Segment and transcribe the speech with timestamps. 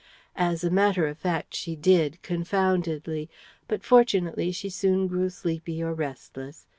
[0.35, 3.29] As a matter of fact she did, confoundedly.
[3.67, 6.65] But fortunately she soon grew sleepy or restless.